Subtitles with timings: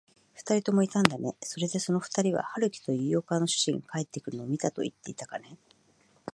[0.33, 1.35] ふたりもいたんだね。
[1.43, 5.57] それで、そのふたりは、春木という洋館の主人が帰ってくるのを見たといっていたかね。